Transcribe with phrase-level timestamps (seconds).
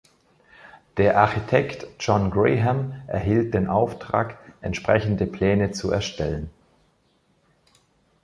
[0.97, 6.49] Der Architekt John Graham erhielt den Auftrag, entsprechende Pläne zu erstellen.